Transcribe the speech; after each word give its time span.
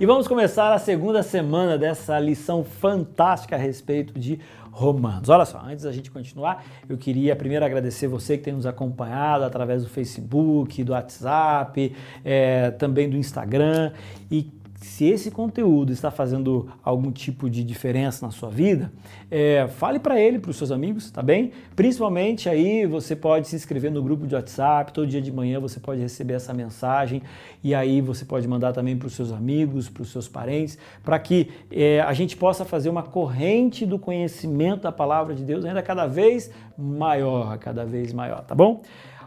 E 0.00 0.06
vamos 0.06 0.26
começar 0.26 0.72
a 0.72 0.78
segunda 0.78 1.22
semana 1.22 1.76
dessa 1.76 2.18
lição 2.18 2.64
fantástica 2.64 3.54
a 3.54 3.58
respeito 3.58 4.18
de 4.18 4.40
Romanos. 4.72 5.28
Olha 5.28 5.44
só, 5.44 5.60
antes 5.62 5.84
da 5.84 5.92
gente 5.92 6.10
continuar, 6.10 6.64
eu 6.88 6.96
queria 6.96 7.36
primeiro 7.36 7.66
agradecer 7.66 8.06
você 8.06 8.38
que 8.38 8.44
tem 8.44 8.54
nos 8.54 8.64
acompanhado 8.64 9.44
através 9.44 9.82
do 9.82 9.90
Facebook, 9.90 10.82
do 10.82 10.92
WhatsApp, 10.92 11.94
é, 12.24 12.70
também 12.70 13.10
do 13.10 13.16
Instagram 13.18 13.92
e 14.30 14.50
se 14.80 15.04
esse 15.04 15.30
conteúdo 15.30 15.92
está 15.92 16.10
fazendo 16.10 16.68
algum 16.82 17.12
tipo 17.12 17.50
de 17.50 17.62
diferença 17.62 18.24
na 18.24 18.32
sua 18.32 18.48
vida, 18.48 18.90
é, 19.30 19.68
fale 19.68 19.98
para 19.98 20.18
ele, 20.18 20.38
para 20.38 20.50
os 20.50 20.56
seus 20.56 20.70
amigos, 20.70 21.10
tá 21.10 21.22
bem? 21.22 21.52
Principalmente 21.76 22.48
aí 22.48 22.86
você 22.86 23.14
pode 23.14 23.46
se 23.46 23.56
inscrever 23.56 23.90
no 23.90 24.02
grupo 24.02 24.26
de 24.26 24.34
WhatsApp, 24.34 24.92
todo 24.92 25.06
dia 25.06 25.20
de 25.20 25.30
manhã 25.30 25.60
você 25.60 25.78
pode 25.78 26.00
receber 26.00 26.34
essa 26.34 26.54
mensagem 26.54 27.22
e 27.62 27.74
aí 27.74 28.00
você 28.00 28.24
pode 28.24 28.48
mandar 28.48 28.72
também 28.72 28.96
para 28.96 29.06
os 29.06 29.12
seus 29.12 29.30
amigos, 29.32 29.90
para 29.90 30.02
os 30.02 30.10
seus 30.10 30.26
parentes, 30.26 30.78
para 31.04 31.18
que 31.18 31.50
é, 31.70 32.00
a 32.00 32.14
gente 32.14 32.34
possa 32.34 32.64
fazer 32.64 32.88
uma 32.88 33.02
corrente 33.02 33.84
do 33.84 33.98
conhecimento 33.98 34.82
da 34.82 34.92
palavra 34.92 35.34
de 35.34 35.44
Deus 35.44 35.64
ainda 35.66 35.82
cada 35.82 36.06
vez 36.06 36.50
maior, 36.78 37.58
cada 37.58 37.84
vez 37.84 38.14
maior, 38.14 38.42
tá 38.44 38.54
bom? 38.54 38.80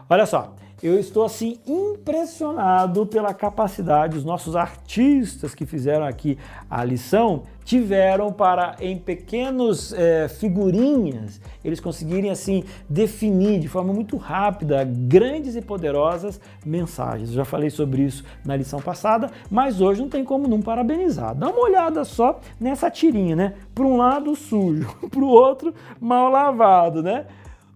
Olha 0.08 0.26
só, 0.26 0.54
eu 0.82 1.00
estou 1.00 1.24
assim 1.24 1.58
impressionado 1.66 3.06
pela 3.06 3.32
capacidade 3.32 4.18
os 4.18 4.24
nossos 4.24 4.54
artistas 4.54 5.54
que 5.54 5.64
fizeram 5.64 6.04
aqui 6.04 6.36
a 6.68 6.84
lição 6.84 7.44
tiveram 7.64 8.30
para 8.30 8.76
em 8.78 8.98
pequenos 8.98 9.94
é, 9.94 10.28
figurinhas 10.28 11.40
eles 11.64 11.80
conseguirem 11.80 12.30
assim 12.30 12.64
definir 12.86 13.60
de 13.60 13.66
forma 13.66 13.94
muito 13.94 14.18
rápida 14.18 14.84
grandes 14.84 15.56
e 15.56 15.62
poderosas 15.62 16.38
mensagens. 16.66 17.30
Eu 17.30 17.36
já 17.36 17.44
falei 17.46 17.70
sobre 17.70 18.02
isso 18.02 18.22
na 18.44 18.54
lição 18.54 18.82
passada, 18.82 19.30
mas 19.50 19.80
hoje 19.80 20.02
não 20.02 20.10
tem 20.10 20.22
como 20.22 20.46
não 20.46 20.60
parabenizar. 20.60 21.34
Dá 21.34 21.48
uma 21.48 21.60
olhada 21.60 22.04
só 22.04 22.38
nessa 22.60 22.90
tirinha, 22.90 23.34
né? 23.34 23.54
Para 23.74 23.86
um 23.86 23.96
lado 23.96 24.36
sujo, 24.36 24.86
para 25.08 25.24
o 25.24 25.28
outro 25.28 25.72
mal 25.98 26.30
lavado, 26.30 27.02
né? 27.02 27.24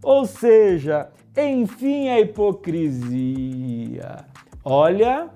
Ou 0.02 0.26
seja, 0.26 1.08
enfim, 1.46 2.08
a 2.08 2.20
hipocrisia. 2.20 4.24
Olha, 4.64 5.30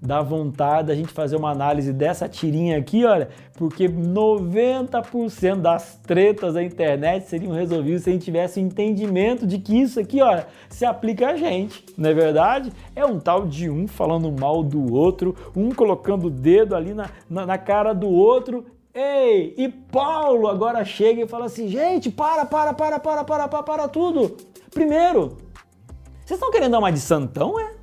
dá 0.00 0.22
vontade 0.22 0.88
da 0.88 0.94
gente 0.94 1.12
fazer 1.12 1.36
uma 1.36 1.50
análise 1.50 1.92
dessa 1.92 2.28
tirinha 2.28 2.78
aqui, 2.78 3.04
olha, 3.04 3.28
porque 3.54 3.88
90% 3.88 5.56
das 5.56 6.00
tretas 6.06 6.54
da 6.54 6.62
internet 6.62 7.26
seriam 7.26 7.52
resolvidas 7.52 8.02
se 8.02 8.10
a 8.10 8.12
gente 8.12 8.24
tivesse 8.24 8.60
entendimento 8.60 9.46
de 9.46 9.58
que 9.58 9.80
isso 9.80 10.00
aqui, 10.00 10.22
olha, 10.22 10.46
se 10.68 10.84
aplica 10.84 11.28
a 11.28 11.36
gente, 11.36 11.84
não 11.98 12.10
é 12.10 12.14
verdade? 12.14 12.72
É 12.96 13.04
um 13.04 13.18
tal 13.18 13.46
de 13.46 13.68
um 13.68 13.86
falando 13.86 14.32
mal 14.32 14.62
do 14.62 14.92
outro, 14.92 15.36
um 15.54 15.70
colocando 15.70 16.28
o 16.28 16.30
dedo 16.30 16.74
ali 16.74 16.94
na, 16.94 17.10
na, 17.28 17.44
na 17.44 17.58
cara 17.58 17.92
do 17.92 18.08
outro 18.08 18.64
Ei, 18.92 19.54
e 19.56 19.68
Paulo 19.68 20.48
agora 20.48 20.84
chega 20.84 21.22
e 21.22 21.28
fala 21.28 21.46
assim: 21.46 21.68
gente, 21.68 22.10
para, 22.10 22.44
para, 22.44 22.74
para, 22.74 22.98
para, 22.98 23.24
para, 23.24 23.48
para, 23.48 23.62
para 23.62 23.88
tudo. 23.88 24.36
Primeiro, 24.70 25.36
vocês 26.24 26.38
estão 26.38 26.50
querendo 26.50 26.72
dar 26.72 26.78
uma 26.78 26.90
de 26.90 27.00
santão, 27.00 27.58
é? 27.58 27.80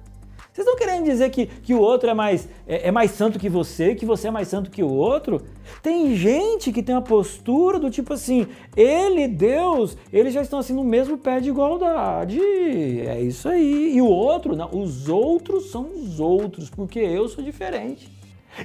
Vocês 0.52 0.68
estão 0.68 0.76
querendo 0.76 1.06
dizer 1.06 1.30
que, 1.30 1.46
que 1.46 1.74
o 1.74 1.80
outro 1.80 2.10
é 2.10 2.16
mais, 2.16 2.50
é, 2.66 2.88
é, 2.88 2.92
mais 2.92 3.12
santo 3.12 3.38
que 3.38 3.48
você, 3.48 3.94
que 3.94 4.08
você 4.08 4.28
é 4.28 4.32
mais 4.32 4.48
santo 4.48 4.72
que 4.72 4.82
o 4.82 4.92
outro? 4.92 5.44
Tem 5.84 6.16
gente 6.16 6.72
que 6.72 6.82
tem 6.82 6.96
uma 6.96 7.02
postura 7.02 7.78
do 7.78 7.92
tipo 7.92 8.12
assim, 8.14 8.48
ele 8.76 9.28
Deus, 9.28 9.96
eles 10.12 10.34
já 10.34 10.42
estão 10.42 10.58
assim 10.58 10.74
no 10.74 10.84
mesmo 10.84 11.16
pé 11.16 11.40
de 11.40 11.50
igualdade. 11.50 12.42
É 12.42 13.22
isso 13.22 13.48
aí. 13.48 13.96
E 13.96 14.02
o 14.02 14.08
outro, 14.08 14.56
não, 14.56 14.70
os 14.72 15.08
outros 15.08 15.70
são 15.70 15.92
os 15.94 16.20
outros, 16.20 16.72
porque 16.72 17.00
eu 17.00 17.30
sou 17.30 17.44
diferente. 17.44 18.12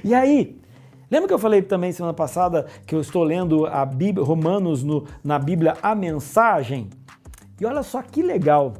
E 0.03 0.15
aí, 0.15 0.62
Lembra 1.13 1.27
que 1.27 1.33
eu 1.35 1.37
falei 1.37 1.61
também 1.61 1.91
semana 1.91 2.11
passada 2.11 2.65
que 2.87 2.95
eu 2.95 2.99
estou 2.99 3.23
lendo 3.23 3.67
a 3.67 3.85
Bíblia, 3.85 4.25
Romanos 4.25 4.81
no, 4.81 5.05
na 5.23 5.37
Bíblia, 5.37 5.77
a 5.79 5.93
mensagem? 5.93 6.89
E 7.61 7.65
olha 7.67 7.83
só 7.83 8.01
que 8.01 8.23
legal 8.23 8.73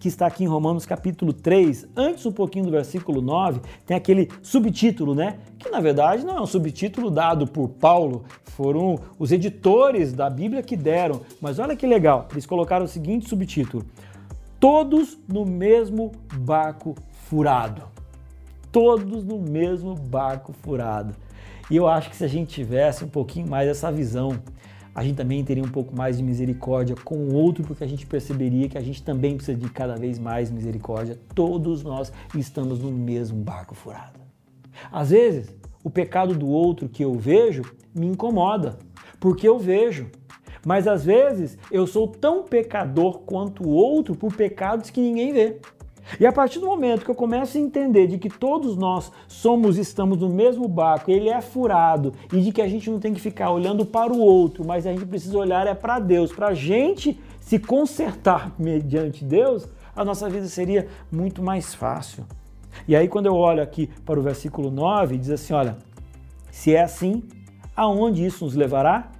que 0.00 0.08
está 0.08 0.26
aqui 0.26 0.44
em 0.44 0.46
Romanos 0.46 0.86
capítulo 0.86 1.30
3, 1.30 1.88
antes 1.94 2.24
um 2.24 2.32
pouquinho 2.32 2.64
do 2.64 2.70
versículo 2.70 3.20
9, 3.20 3.60
tem 3.84 3.94
aquele 3.94 4.30
subtítulo, 4.40 5.14
né? 5.14 5.40
Que 5.58 5.68
na 5.68 5.78
verdade 5.78 6.24
não 6.24 6.38
é 6.38 6.40
um 6.40 6.46
subtítulo 6.46 7.10
dado 7.10 7.46
por 7.46 7.68
Paulo, 7.68 8.24
foram 8.44 8.98
os 9.18 9.30
editores 9.30 10.14
da 10.14 10.30
Bíblia 10.30 10.62
que 10.62 10.74
deram. 10.74 11.20
Mas 11.38 11.58
olha 11.58 11.76
que 11.76 11.86
legal, 11.86 12.28
eles 12.32 12.46
colocaram 12.46 12.86
o 12.86 12.88
seguinte 12.88 13.28
subtítulo: 13.28 13.84
Todos 14.58 15.18
no 15.28 15.44
mesmo 15.44 16.12
barco 16.32 16.94
furado. 17.28 17.97
Todos 18.70 19.24
no 19.24 19.38
mesmo 19.38 19.94
barco 19.94 20.52
furado. 20.52 21.14
E 21.70 21.76
eu 21.76 21.86
acho 21.86 22.10
que 22.10 22.16
se 22.16 22.24
a 22.24 22.28
gente 22.28 22.50
tivesse 22.50 23.04
um 23.04 23.08
pouquinho 23.08 23.48
mais 23.48 23.68
essa 23.68 23.92
visão 23.92 24.40
a 24.98 25.04
gente 25.04 25.14
também 25.14 25.44
teria 25.44 25.62
um 25.62 25.68
pouco 25.68 25.94
mais 25.94 26.16
de 26.16 26.24
misericórdia 26.24 26.96
com 27.04 27.14
o 27.18 27.32
outro, 27.32 27.62
porque 27.62 27.84
a 27.84 27.86
gente 27.86 28.04
perceberia 28.04 28.68
que 28.68 28.76
a 28.76 28.80
gente 28.80 29.00
também 29.00 29.36
precisa 29.36 29.56
de 29.56 29.70
cada 29.70 29.94
vez 29.94 30.18
mais 30.18 30.50
misericórdia. 30.50 31.16
Todos 31.36 31.84
nós 31.84 32.12
estamos 32.34 32.80
no 32.80 32.90
mesmo 32.90 33.38
barco 33.38 33.76
furado. 33.76 34.18
Às 34.90 35.10
vezes, 35.10 35.54
o 35.84 35.88
pecado 35.88 36.34
do 36.34 36.48
outro 36.48 36.88
que 36.88 37.04
eu 37.04 37.14
vejo 37.14 37.62
me 37.94 38.08
incomoda, 38.08 38.76
porque 39.20 39.46
eu 39.46 39.56
vejo. 39.56 40.10
Mas 40.66 40.88
às 40.88 41.04
vezes 41.04 41.56
eu 41.70 41.86
sou 41.86 42.08
tão 42.08 42.42
pecador 42.42 43.20
quanto 43.20 43.62
o 43.62 43.70
outro 43.70 44.16
por 44.16 44.34
pecados 44.34 44.90
que 44.90 45.00
ninguém 45.00 45.32
vê. 45.32 45.60
E 46.18 46.26
a 46.26 46.32
partir 46.32 46.58
do 46.58 46.66
momento 46.66 47.04
que 47.04 47.10
eu 47.10 47.14
começo 47.14 47.58
a 47.58 47.60
entender 47.60 48.06
de 48.06 48.18
que 48.18 48.30
todos 48.30 48.76
nós 48.76 49.12
somos, 49.26 49.76
estamos 49.76 50.18
no 50.18 50.28
mesmo 50.28 50.66
barco, 50.66 51.10
ele 51.10 51.28
é 51.28 51.40
furado 51.40 52.14
e 52.32 52.40
de 52.40 52.52
que 52.52 52.62
a 52.62 52.68
gente 52.68 52.88
não 52.90 52.98
tem 52.98 53.12
que 53.12 53.20
ficar 53.20 53.50
olhando 53.50 53.84
para 53.84 54.12
o 54.12 54.18
outro, 54.18 54.64
mas 54.64 54.86
a 54.86 54.92
gente 54.92 55.04
precisa 55.04 55.36
olhar 55.36 55.66
é 55.66 55.74
para 55.74 55.98
Deus, 55.98 56.32
para 56.32 56.48
a 56.48 56.54
gente 56.54 57.18
se 57.40 57.58
consertar 57.58 58.54
mediante 58.58 59.24
Deus, 59.24 59.68
a 59.94 60.04
nossa 60.04 60.28
vida 60.30 60.46
seria 60.46 60.88
muito 61.10 61.42
mais 61.42 61.74
fácil. 61.74 62.24
E 62.86 62.94
aí 62.94 63.08
quando 63.08 63.26
eu 63.26 63.34
olho 63.34 63.62
aqui 63.62 63.88
para 64.04 64.18
o 64.18 64.22
versículo 64.22 64.70
9, 64.70 65.18
diz 65.18 65.30
assim, 65.30 65.52
olha, 65.52 65.76
se 66.50 66.74
é 66.74 66.82
assim, 66.82 67.22
aonde 67.76 68.24
isso 68.24 68.44
nos 68.44 68.54
levará? 68.54 69.10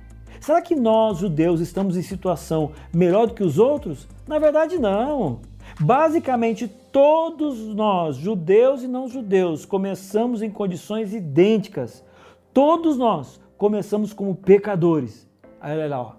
Será 0.40 0.62
que 0.62 0.76
nós, 0.76 1.18
judeus, 1.18 1.60
estamos 1.60 1.96
em 1.96 2.02
situação 2.02 2.72
melhor 2.94 3.26
do 3.26 3.34
que 3.34 3.42
os 3.42 3.58
outros? 3.58 4.06
Na 4.26 4.38
verdade, 4.38 4.78
não. 4.78 5.40
Basicamente, 5.80 6.66
todos 6.66 7.58
nós, 7.74 8.16
judeus 8.16 8.82
e 8.82 8.88
não 8.88 9.08
judeus, 9.08 9.64
começamos 9.64 10.42
em 10.42 10.50
condições 10.50 11.14
idênticas. 11.14 12.04
Todos 12.52 12.96
nós 12.96 13.40
começamos 13.56 14.12
como 14.12 14.34
pecadores. 14.34 15.28
Aí 15.60 15.76
olha 15.76 15.88
lá, 15.88 16.00
ó. 16.00 16.12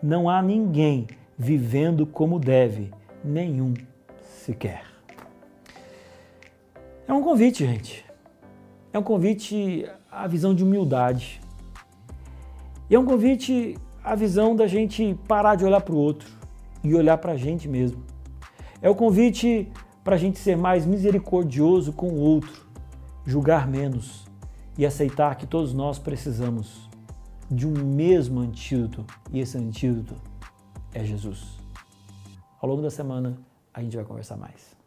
não 0.00 0.30
há 0.30 0.40
ninguém 0.40 1.08
vivendo 1.36 2.06
como 2.06 2.38
deve, 2.38 2.92
nenhum 3.24 3.74
sequer. 4.22 4.84
É 7.08 7.12
um 7.12 7.22
convite, 7.22 7.66
gente. 7.66 8.04
É 8.92 8.98
um 8.98 9.02
convite 9.02 9.88
à 10.10 10.28
visão 10.28 10.54
de 10.54 10.62
humildade. 10.62 11.40
E 12.88 12.94
é 12.94 12.98
um 12.98 13.04
convite 13.04 13.76
à 14.04 14.14
visão 14.14 14.54
da 14.54 14.68
gente 14.68 15.18
parar 15.26 15.56
de 15.56 15.64
olhar 15.64 15.80
para 15.80 15.94
o 15.94 15.98
outro 15.98 16.30
e 16.84 16.94
olhar 16.94 17.18
para 17.18 17.32
a 17.32 17.36
gente 17.36 17.68
mesmo. 17.68 18.09
É 18.82 18.88
o 18.88 18.94
convite 18.94 19.70
para 20.02 20.14
a 20.14 20.18
gente 20.18 20.38
ser 20.38 20.56
mais 20.56 20.86
misericordioso 20.86 21.92
com 21.92 22.08
o 22.08 22.18
outro, 22.18 22.66
julgar 23.26 23.68
menos 23.68 24.26
e 24.78 24.86
aceitar 24.86 25.36
que 25.36 25.46
todos 25.46 25.74
nós 25.74 25.98
precisamos 25.98 26.88
de 27.50 27.66
um 27.66 27.72
mesmo 27.72 28.40
antídoto 28.40 29.04
e 29.30 29.40
esse 29.40 29.58
antídoto 29.58 30.14
é 30.94 31.04
Jesus. 31.04 31.58
Ao 32.60 32.68
longo 32.68 32.80
da 32.80 32.90
semana 32.90 33.38
a 33.74 33.82
gente 33.82 33.96
vai 33.96 34.04
conversar 34.04 34.36
mais. 34.36 34.79